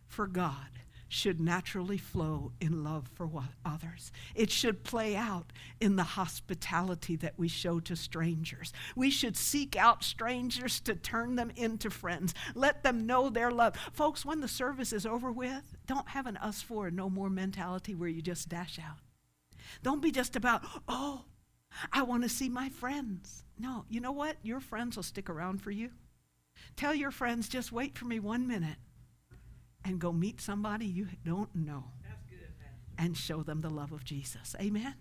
[0.06, 0.68] for God
[1.08, 3.28] should naturally flow in love for
[3.64, 4.10] others.
[4.34, 8.72] It should play out in the hospitality that we show to strangers.
[8.96, 12.34] We should seek out strangers to turn them into friends.
[12.54, 13.76] Let them know their love.
[13.92, 17.94] Folks, when the service is over with, don't have an us for no more mentality
[17.94, 19.03] where you just dash out.
[19.83, 21.24] Don't be just about, oh,
[21.92, 23.44] I want to see my friends.
[23.59, 24.37] No, you know what?
[24.42, 25.90] Your friends will stick around for you.
[26.77, 28.77] Tell your friends, just wait for me one minute
[29.85, 31.85] and go meet somebody you don't know
[32.29, 32.38] good,
[32.98, 34.55] and show them the love of Jesus.
[34.61, 34.83] Amen?
[34.83, 34.94] Amen.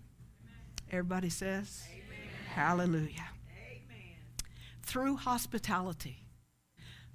[0.90, 2.04] Everybody says, Amen.
[2.54, 3.28] Hallelujah.
[3.50, 4.16] Amen.
[4.82, 6.26] Through hospitality,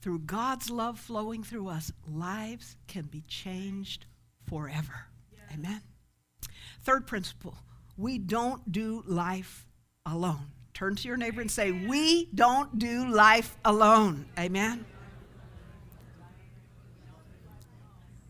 [0.02, 4.06] through God's love flowing through us, lives can be changed
[4.48, 5.08] forever.
[5.32, 5.42] Yes.
[5.54, 5.82] Amen.
[6.84, 7.58] Third principle
[7.98, 9.68] we don't do life
[10.06, 10.52] alone.
[10.74, 14.26] Turn to your neighbor and say, We don't do life alone.
[14.39, 14.86] Amen.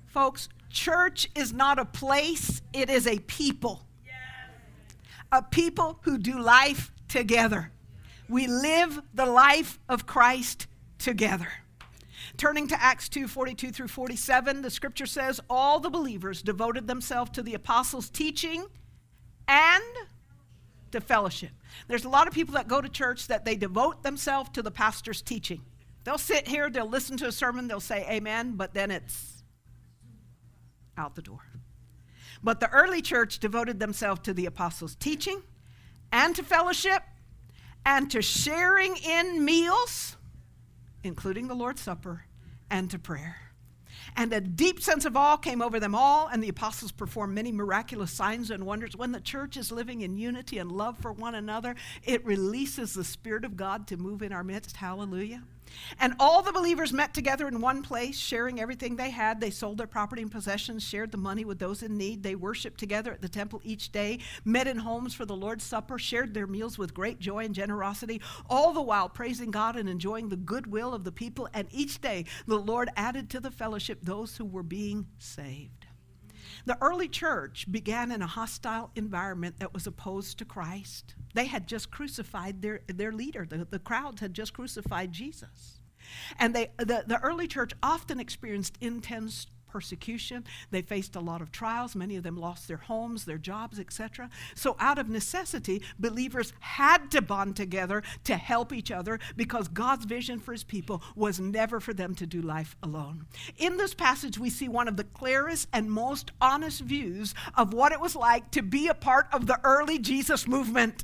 [0.08, 3.86] Folks, church is not a place, it is a people.
[5.32, 7.72] A people who do life together.
[8.28, 10.66] We live the life of Christ
[10.98, 11.50] together.
[12.40, 17.32] Turning to Acts 2 42 through 47, the scripture says, All the believers devoted themselves
[17.32, 18.66] to the apostles' teaching
[19.46, 19.84] and
[20.92, 21.50] to fellowship.
[21.90, 24.72] There's a lot of people that go to church that they devote themselves to the
[24.72, 25.62] pastor's teaching.
[26.06, 29.44] They'll sit here, they'll listen to a sermon, they'll say amen, but then it's
[30.98, 31.42] out the door.
[32.42, 35.44] But the early church devoted themselves to the apostles' teaching
[36.14, 37.04] and to fellowship
[37.86, 40.16] and to sharing in meals,
[41.04, 42.24] including the Lord's Supper,
[42.70, 43.38] and to prayer.
[44.16, 47.52] And a deep sense of awe came over them all, and the apostles performed many
[47.52, 48.96] miraculous signs and wonders.
[48.96, 53.04] When the church is living in unity and love for one another, it releases the
[53.04, 54.78] Spirit of God to move in our midst.
[54.78, 55.44] Hallelujah.
[56.00, 59.40] And all the believers met together in one place, sharing everything they had.
[59.40, 62.24] They sold their property and possessions, shared the money with those in need.
[62.24, 65.98] They worshiped together at the temple each day, met in homes for the Lord's Supper,
[66.00, 70.30] shared their meals with great joy and generosity, all the while praising God and enjoying
[70.30, 71.48] the goodwill of the people.
[71.54, 75.79] And each day the Lord added to the fellowship those who were being saved.
[76.66, 81.16] The early church began in a hostile environment that was opposed to Christ.
[81.34, 85.82] They had just crucified their, their leader, the, the crowds had just crucified Jesus.
[86.40, 90.44] And they, the, the early church often experienced intense persecution.
[90.72, 91.96] They faced a lot of trials.
[91.96, 94.30] Many of them lost their homes, their jobs, etc.
[94.56, 100.06] So, out of necessity, believers had to bond together to help each other because God's
[100.06, 103.26] vision for his people was never for them to do life alone.
[103.58, 107.92] In this passage, we see one of the clearest and most honest views of what
[107.92, 111.04] it was like to be a part of the early Jesus movement.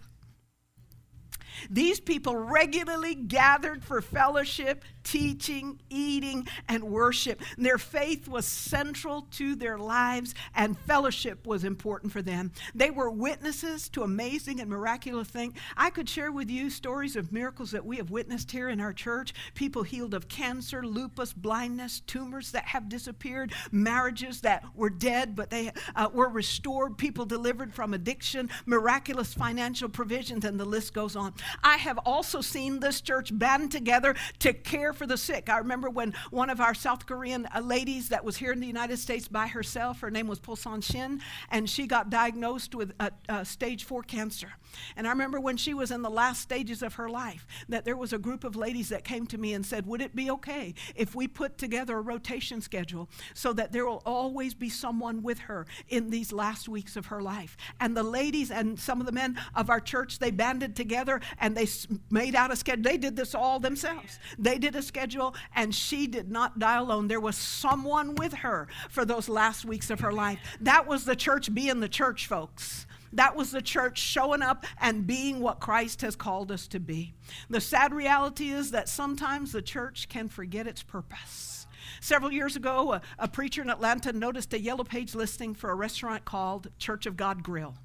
[1.70, 7.42] These people regularly gathered for fellowship teaching, eating, and worship.
[7.58, 12.52] Their faith was central to their lives, and fellowship was important for them.
[12.74, 15.54] They were witnesses to amazing and miraculous things.
[15.78, 18.92] I could share with you stories of miracles that we have witnessed here in our
[18.92, 25.36] church people healed of cancer, lupus, blindness, tumors that have disappeared, marriages that were dead
[25.36, 30.94] but they uh, were restored, people delivered from addiction, miraculous financial provisions, and the list
[30.94, 31.34] goes on.
[31.64, 35.50] I have also seen this church band together to care for the sick.
[35.50, 38.68] I remember when one of our South Korean uh, ladies that was here in the
[38.68, 43.12] United States by herself, her name was Posan Shin, and she got diagnosed with a,
[43.30, 44.50] a stage four cancer.
[44.96, 47.98] And I remember when she was in the last stages of her life that there
[47.98, 50.74] was a group of ladies that came to me and said, Would it be okay
[50.96, 55.40] if we put together a rotation schedule so that there will always be someone with
[55.40, 57.58] her in these last weeks of her life?
[57.80, 61.56] And the ladies and some of the men of our church, they banded together and
[61.56, 61.68] they
[62.10, 62.84] made out a schedule.
[62.84, 64.20] They did this all themselves.
[64.38, 67.08] They did a schedule, and she did not die alone.
[67.08, 70.40] There was someone with her for those last weeks of her life.
[70.62, 72.86] That was the church being the church, folks.
[73.14, 77.14] That was the church showing up and being what Christ has called us to be.
[77.50, 81.66] The sad reality is that sometimes the church can forget its purpose.
[82.02, 85.76] Several years ago, a, a, preacher in Atlanta noticed a yellow page listing for a
[85.76, 87.76] restaurant called Church of God Grill.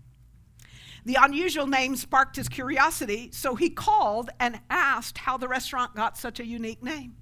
[1.05, 6.19] The unusual name sparked his curiosity, so he called and asked how the restaurant got
[6.19, 7.17] such a unique name.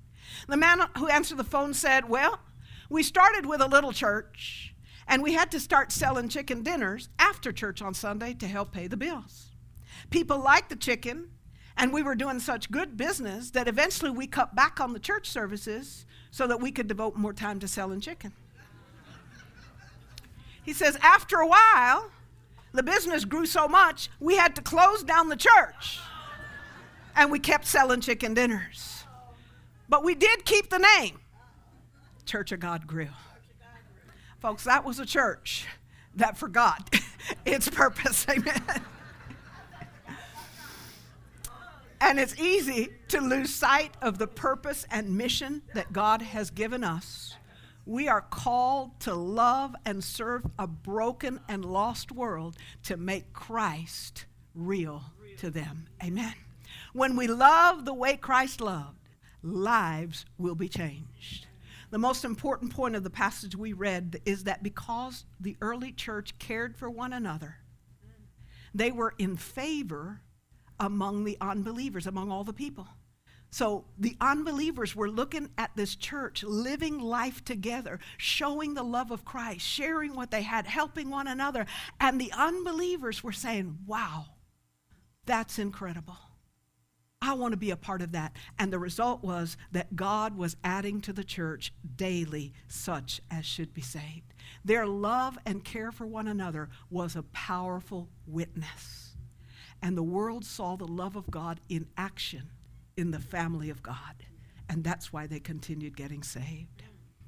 [0.48, 2.40] The man who answered the phone said, Well,
[2.90, 4.74] we started with a little church,
[5.06, 8.86] and we had to start selling chicken dinners after church on Sunday to help pay
[8.86, 9.52] the bills.
[10.10, 11.30] People liked the chicken,
[11.76, 15.28] and we were doing such good business that eventually we cut back on the church
[15.28, 18.32] services so that we could devote more time to selling chicken.
[20.64, 22.10] He says, After a while,
[22.72, 26.00] the business grew so much, we had to close down the church.
[27.16, 29.04] And we kept selling chicken dinners.
[29.88, 31.18] But we did keep the name
[32.26, 33.08] Church of God Grill.
[34.40, 35.66] Folks, that was a church
[36.14, 36.94] that forgot
[37.46, 38.26] its purpose.
[38.30, 38.62] Amen.
[42.00, 46.84] and it's easy to lose sight of the purpose and mission that God has given
[46.84, 47.34] us
[47.88, 54.26] we are called to love and serve a broken and lost world to make Christ
[54.54, 55.02] real
[55.38, 55.86] to them.
[56.04, 56.34] Amen.
[56.92, 58.98] When we love the way Christ loved,
[59.42, 61.46] lives will be changed.
[61.90, 66.38] The most important point of the passage we read is that because the early church
[66.38, 67.56] cared for one another,
[68.74, 70.20] they were in favor
[70.78, 72.86] among the unbelievers, among all the people.
[73.50, 79.24] So the unbelievers were looking at this church, living life together, showing the love of
[79.24, 81.66] Christ, sharing what they had, helping one another.
[81.98, 84.26] And the unbelievers were saying, wow,
[85.24, 86.18] that's incredible.
[87.20, 88.36] I want to be a part of that.
[88.58, 93.74] And the result was that God was adding to the church daily such as should
[93.74, 94.34] be saved.
[94.64, 99.16] Their love and care for one another was a powerful witness.
[99.82, 102.50] And the world saw the love of God in action
[102.98, 104.24] in the family of God.
[104.68, 106.82] And that's why they continued getting saved.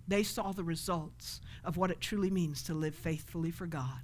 [0.09, 4.03] They saw the results of what it truly means to live faithfully for God.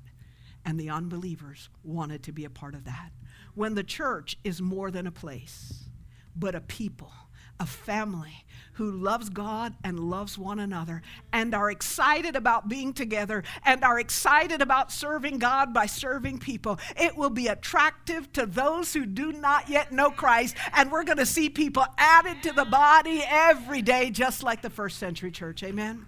[0.64, 3.10] And the unbelievers wanted to be a part of that.
[3.54, 5.88] When the church is more than a place,
[6.36, 7.12] but a people
[7.58, 11.00] a family who loves God and loves one another
[11.32, 16.78] and are excited about being together and are excited about serving God by serving people.
[16.94, 21.16] It will be attractive to those who do not yet know Christ, and we're going
[21.18, 25.62] to see people added to the body every day, just like the first century church.
[25.62, 26.04] Amen.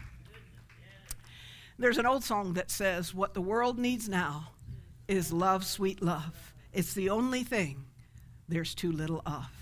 [1.79, 4.49] There's an old song that says, What the world needs now
[5.07, 6.55] is love, sweet love.
[6.73, 7.85] It's the only thing
[8.47, 9.58] there's too little of.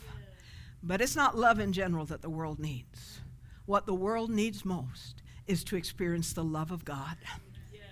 [0.86, 3.20] But it's not love in general that the world needs.
[3.64, 7.16] What the world needs most is to experience the love of God.
[7.72, 7.82] Yes.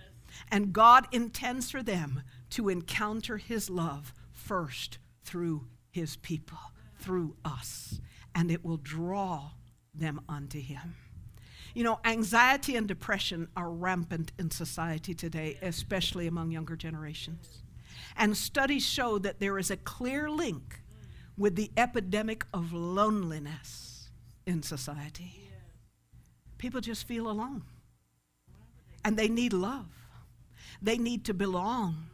[0.49, 6.59] And God intends for them to encounter His love first through His people,
[7.01, 7.99] through us.
[8.33, 9.51] And it will draw
[9.93, 10.95] them unto Him.
[11.75, 17.65] You know, anxiety and depression are rampant in society today, especially among younger generations.
[18.17, 20.84] And studies show that there is a clear link
[21.37, 24.09] with the epidemic of loneliness
[24.47, 25.51] in society.
[26.59, 27.63] People just feel alone.
[29.05, 29.87] And they need love.
[30.81, 32.07] They need to belong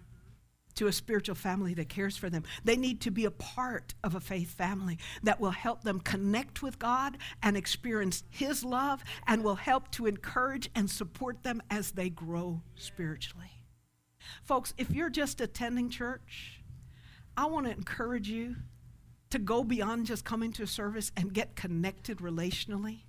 [0.74, 2.44] to a spiritual family that cares for them.
[2.64, 6.62] They need to be a part of a faith family that will help them connect
[6.62, 11.92] with God and experience His love and will help to encourage and support them as
[11.92, 13.50] they grow spiritually.
[14.42, 16.62] Folks, if you're just attending church,
[17.36, 18.56] I want to encourage you
[19.30, 23.00] to go beyond just coming to a service and get connected relationally?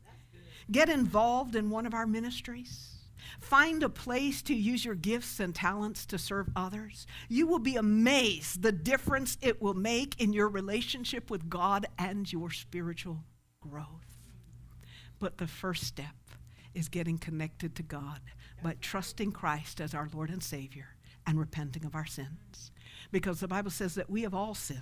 [0.71, 2.91] Get involved in one of our ministries?
[3.39, 7.07] Find a place to use your gifts and talents to serve others.
[7.27, 12.31] You will be amazed the difference it will make in your relationship with God and
[12.31, 13.23] your spiritual
[13.59, 13.85] growth.
[15.19, 16.15] But the first step
[16.73, 18.21] is getting connected to God
[18.63, 20.95] by trusting Christ as our Lord and Savior
[21.27, 22.71] and repenting of our sins.
[23.11, 24.81] Because the Bible says that we have all sinned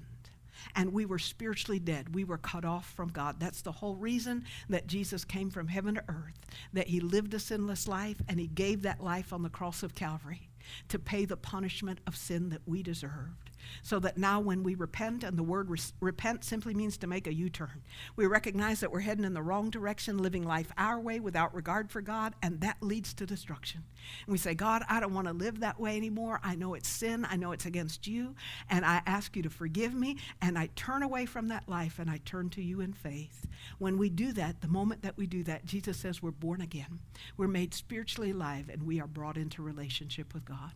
[0.75, 2.13] and we were spiritually dead.
[2.13, 3.39] We were cut off from God.
[3.39, 6.39] That's the whole reason that Jesus came from heaven to earth,
[6.73, 9.95] that he lived a sinless life and he gave that life on the cross of
[9.95, 10.49] Calvary
[10.89, 13.48] to pay the punishment of sin that we deserved
[13.81, 17.33] so that now when we repent, and the word repent simply means to make a
[17.33, 17.81] U turn,
[18.15, 21.89] we recognize that we're heading in the wrong direction, living life our way without regard
[21.89, 23.83] for God, and that leads to destruction.
[24.25, 26.39] And we say, God, I don't want to live that way anymore.
[26.43, 28.35] I know it's sin, I know it's against you,
[28.69, 32.09] and I ask you to forgive me, and I turn away from that life and
[32.09, 33.45] I turn to you in faith.
[33.77, 36.99] When we do that, the moment that we do that, Jesus says we're born again.
[37.37, 40.71] We're made spiritually alive, and we are brought into relationship with God.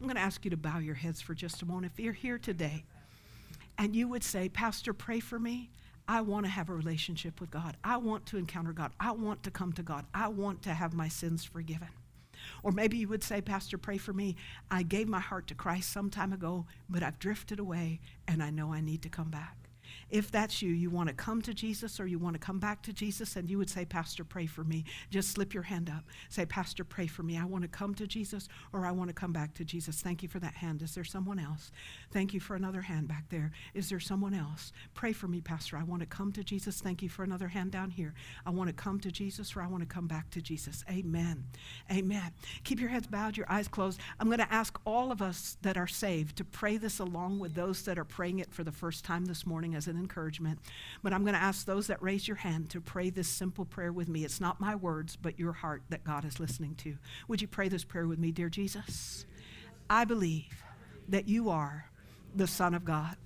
[0.00, 1.92] I'm going to ask you to bow your heads for just a moment.
[1.92, 2.84] If you're here today
[3.78, 5.70] and you would say, Pastor, pray for me.
[6.06, 7.76] I want to have a relationship with God.
[7.82, 8.92] I want to encounter God.
[9.00, 10.04] I want to come to God.
[10.14, 11.88] I want to have my sins forgiven.
[12.62, 14.36] Or maybe you would say, Pastor, pray for me.
[14.70, 18.50] I gave my heart to Christ some time ago, but I've drifted away and I
[18.50, 19.63] know I need to come back.
[20.10, 22.82] If that's you, you want to come to Jesus or you want to come back
[22.82, 24.84] to Jesus, and you would say, Pastor, pray for me.
[25.10, 26.04] Just slip your hand up.
[26.28, 27.38] Say, Pastor, pray for me.
[27.38, 30.00] I want to come to Jesus or I want to come back to Jesus.
[30.00, 30.82] Thank you for that hand.
[30.82, 31.70] Is there someone else?
[32.12, 33.52] Thank you for another hand back there.
[33.74, 34.72] Is there someone else?
[34.94, 35.76] Pray for me, Pastor.
[35.76, 36.80] I want to come to Jesus.
[36.80, 38.14] Thank you for another hand down here.
[38.46, 40.84] I want to come to Jesus or I want to come back to Jesus.
[40.90, 41.44] Amen.
[41.90, 42.32] Amen.
[42.64, 44.00] Keep your heads bowed, your eyes closed.
[44.20, 47.54] I'm going to ask all of us that are saved to pray this along with
[47.54, 50.58] those that are praying it for the first time this morning as an encouragement.
[51.02, 53.92] But I'm going to ask those that raise your hand to pray this simple prayer
[53.92, 54.24] with me.
[54.24, 56.96] It's not my words, but your heart that God is listening to.
[57.28, 59.26] Would you pray this prayer with me, dear Jesus?
[59.88, 60.62] I believe
[61.08, 61.90] that you are
[62.34, 63.16] the Son of God.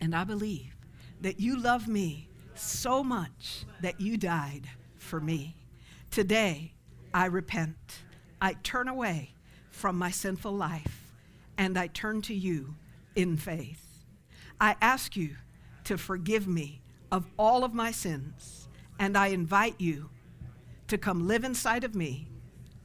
[0.00, 0.74] And I believe
[1.20, 4.68] that you love me so much that you died
[4.98, 5.56] for me.
[6.10, 6.72] Today,
[7.12, 7.76] I repent.
[8.40, 9.32] I turn away
[9.70, 11.12] from my sinful life
[11.56, 12.74] and I turn to you
[13.14, 13.82] in faith.
[14.60, 15.36] I ask you
[15.84, 16.80] to forgive me
[17.12, 18.68] of all of my sins.
[18.98, 20.10] And I invite you
[20.88, 22.28] to come live inside of me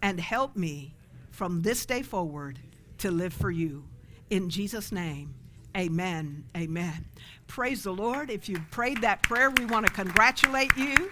[0.02, 0.96] and help me
[1.32, 2.60] from this day forward
[3.00, 3.86] to live for you.
[4.30, 5.34] In Jesus' name,
[5.76, 6.46] amen.
[6.56, 7.06] Amen.
[7.48, 8.30] Praise the Lord.
[8.30, 11.10] If you prayed that prayer, we want to congratulate you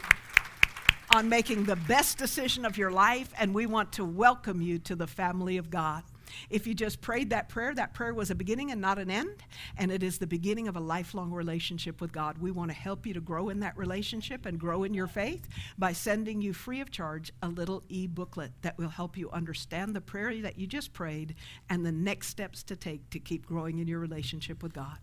[1.15, 4.95] on making the best decision of your life, and we want to welcome you to
[4.95, 6.03] the family of God.
[6.49, 9.43] If you just prayed that prayer, that prayer was a beginning and not an end,
[9.77, 12.37] and it is the beginning of a lifelong relationship with God.
[12.37, 15.47] We want to help you to grow in that relationship and grow in your faith
[15.77, 19.95] by sending you free of charge a little e booklet that will help you understand
[19.95, 21.35] the prayer that you just prayed
[21.69, 24.97] and the next steps to take to keep growing in your relationship with God.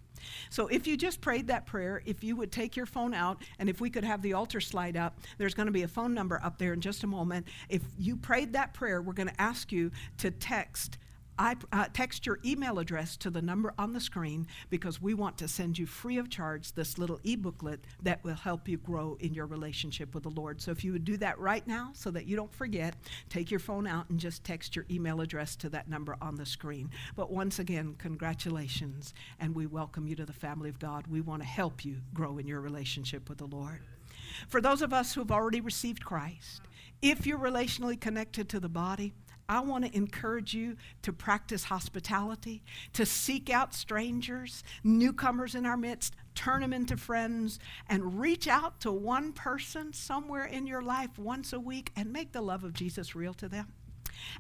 [0.51, 3.69] So if you just prayed that prayer, if you would take your phone out, and
[3.69, 6.41] if we could have the altar slide up, there's going to be a phone number
[6.43, 7.47] up there in just a moment.
[7.69, 10.99] If you prayed that prayer, we're going to ask you to text
[11.39, 15.37] I uh, text your email address to the number on the screen because we want
[15.39, 19.17] to send you free of charge this little e booklet that will help you grow
[19.21, 20.61] in your relationship with the Lord.
[20.61, 22.95] So if you would do that right now so that you don't forget,
[23.29, 26.47] take your phone out and just text your email address to that number on the
[26.47, 26.91] screen.
[27.17, 31.07] But once again, congratulations, and we welcome you to the family of God.
[31.09, 33.81] We want to help you grow in your relationship with the Lord.
[34.49, 36.63] For those of us who have already received Christ,
[37.03, 39.13] if you're relationally connected to the body,
[39.49, 42.63] I want to encourage you to practice hospitality,
[42.95, 48.81] to seek out strangers, newcomers in our midst, turn them into friends, and reach out
[48.81, 52.73] to one person somewhere in your life once a week and make the love of
[52.73, 53.73] Jesus real to them.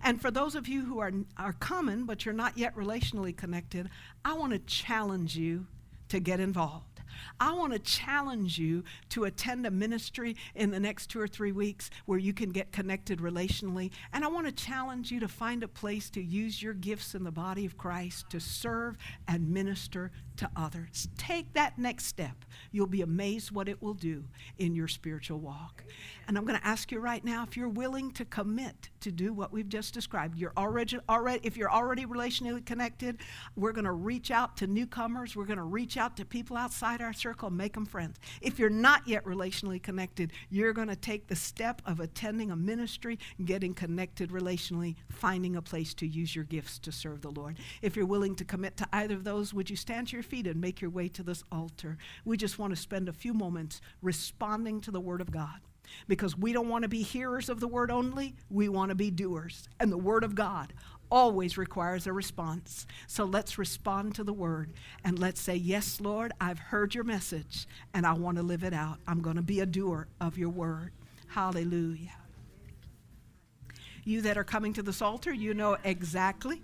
[0.02, 3.90] And for those of you who are, are coming, but you're not yet relationally connected,
[4.24, 5.66] I want to challenge you
[6.08, 6.93] to get involved.
[7.40, 11.52] I want to challenge you to attend a ministry in the next two or three
[11.52, 13.90] weeks where you can get connected relationally.
[14.12, 17.24] And I want to challenge you to find a place to use your gifts in
[17.24, 18.96] the body of Christ to serve
[19.28, 21.08] and minister to others.
[21.16, 22.44] Take that next step.
[22.72, 24.24] You'll be amazed what it will do
[24.58, 25.84] in your spiritual walk.
[26.26, 29.32] And I'm going to ask you right now if you're willing to commit to do
[29.32, 30.38] what we've just described.
[30.38, 33.20] You're already already if you're already relationally connected,
[33.56, 35.36] we're going to reach out to newcomers.
[35.36, 38.18] We're going to reach out to people outside our circle make them friends.
[38.40, 42.56] If you're not yet relationally connected, you're going to take the step of attending a
[42.56, 47.58] ministry, getting connected relationally, finding a place to use your gifts to serve the Lord.
[47.82, 50.46] If you're willing to commit to either of those, would you stand to your feet
[50.46, 51.96] and make your way to this altar?
[52.24, 55.60] We just want to spend a few moments responding to the Word of God
[56.08, 59.10] because we don't want to be hearers of the word only, we want to be
[59.10, 59.68] doers.
[59.80, 60.72] And the word of God
[61.10, 62.86] always requires a response.
[63.06, 64.72] So let's respond to the word
[65.04, 68.74] and let's say, Yes, Lord, I've heard your message and I want to live it
[68.74, 68.98] out.
[69.06, 70.92] I'm going to be a doer of your word.
[71.28, 72.16] Hallelujah.
[74.04, 76.62] You that are coming to this altar, you know exactly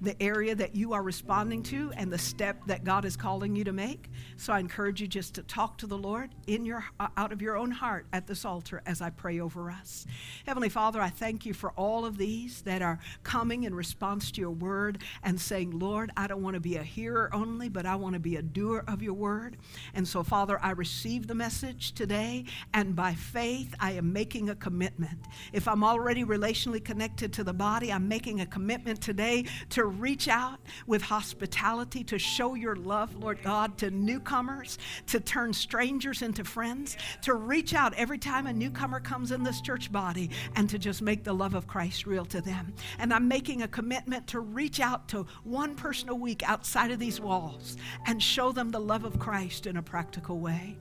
[0.00, 3.64] the area that you are responding to and the step that God is calling you
[3.64, 4.10] to make.
[4.36, 7.40] So I encourage you just to talk to the Lord in your uh, out of
[7.40, 10.06] your own heart at this altar as I pray over us.
[10.46, 14.40] Heavenly Father, I thank you for all of these that are coming in response to
[14.40, 17.96] your word and saying, "Lord, I don't want to be a hearer only, but I
[17.96, 19.56] want to be a doer of your word."
[19.94, 22.44] And so Father, I receive the message today
[22.74, 25.18] and by faith I am making a commitment.
[25.52, 29.44] If I'm already relationally connected to the body, I'm making a commitment today
[29.86, 30.58] to reach out
[30.88, 36.96] with hospitality, to show your love, Lord God, to newcomers, to turn strangers into friends,
[37.22, 41.02] to reach out every time a newcomer comes in this church body and to just
[41.02, 42.74] make the love of Christ real to them.
[42.98, 46.98] And I'm making a commitment to reach out to one person a week outside of
[46.98, 47.76] these walls
[48.06, 50.78] and show them the love of Christ in a practical way.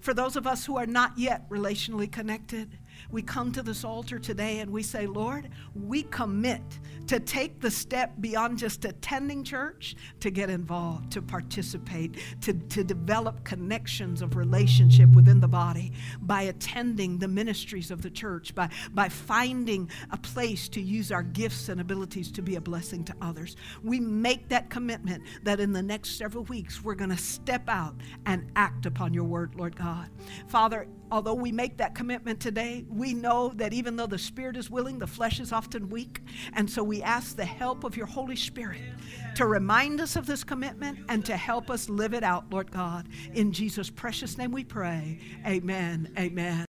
[0.00, 2.78] For those of us who are not yet relationally connected,
[3.10, 6.62] we come to this altar today and we say, Lord, we commit
[7.06, 12.82] to take the step beyond just attending church, to get involved, to participate, to, to
[12.82, 18.68] develop connections of relationship within the body by attending the ministries of the church, by,
[18.92, 23.14] by finding a place to use our gifts and abilities to be a blessing to
[23.20, 23.56] others.
[23.82, 27.94] We make that commitment that in the next several weeks we're going to step out
[28.26, 30.10] and act upon your word, Lord God.
[30.48, 34.70] Father, although we make that commitment today, we know that even though the spirit is
[34.70, 36.20] willing, the flesh is often weak.
[36.54, 38.82] And so we ask the help of your Holy Spirit
[39.36, 43.08] to remind us of this commitment and to help us live it out, Lord God.
[43.34, 45.18] In Jesus' precious name we pray.
[45.46, 46.12] Amen.
[46.18, 46.64] Amen.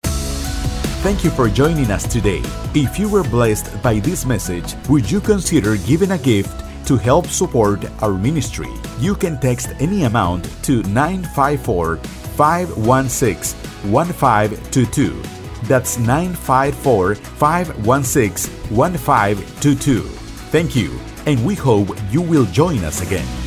[1.07, 2.43] Thank you for joining us today.
[2.75, 7.27] If you were blessed by this message, would you consider giving a gift to help
[7.27, 8.73] support our ministry?
[8.99, 12.01] You can text any amount to 954
[12.37, 15.23] 516 1522.
[15.67, 20.01] That's 954 516 1522.
[20.03, 23.46] Thank you, and we hope you will join us again.